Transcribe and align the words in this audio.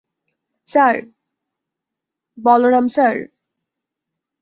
Sir, 0.67 0.95
Balram, 2.37 2.85
sir. 2.87 3.15